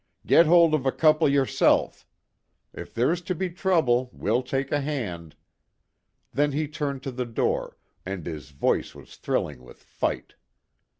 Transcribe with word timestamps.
"Get 0.25 0.47
hold 0.47 0.73
of 0.73 0.87
a 0.87 0.91
couple 0.91 1.29
yourself! 1.29 2.07
If 2.73 2.91
there's 2.91 3.21
to 3.21 3.35
be 3.35 3.51
trouble 3.51 4.09
we'll 4.11 4.41
take 4.41 4.71
a 4.71 4.81
hand!" 4.81 5.35
Then 6.33 6.53
he 6.53 6.67
turned 6.67 7.03
to 7.03 7.11
the 7.11 7.27
door, 7.27 7.77
and 8.03 8.25
his 8.25 8.49
voice 8.49 8.95
was 8.95 9.15
thrilling 9.17 9.61
with 9.63 9.83
"fight." 9.83 10.33